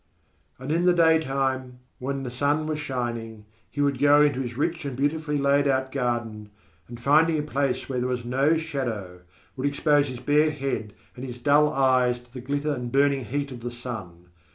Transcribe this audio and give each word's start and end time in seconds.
And 0.57 0.71
in 0.71 0.85
the 0.85 0.95
daytime, 0.95 1.77
when 1.99 2.23
the 2.23 2.31
sun 2.31 2.65
was 2.65 2.79
shining, 2.79 3.45
he 3.69 3.81
would 3.81 3.99
go 3.99 4.23
into 4.23 4.39
his 4.41 4.57
rich 4.57 4.83
and 4.83 4.97
beautifully 4.97 5.37
laid 5.37 5.67
out 5.67 5.91
garden, 5.91 6.49
and 6.87 6.99
finding 6.99 7.37
a 7.37 7.43
place 7.43 7.87
where 7.87 7.99
there 7.99 8.09
was 8.09 8.25
no 8.25 8.57
shadow, 8.57 9.21
would 9.55 9.67
expose 9.67 10.07
his 10.07 10.19
bare 10.19 10.49
head 10.49 10.93
and 11.15 11.23
his 11.23 11.37
dull 11.37 11.71
eyes 11.71 12.19
to 12.19 12.33
the 12.33 12.41
glitter 12.41 12.73
and 12.73 12.91
burning 12.91 13.25
heat 13.25 13.51
of 13.51 13.59
the 13.59 13.69
sun. 13.69 14.29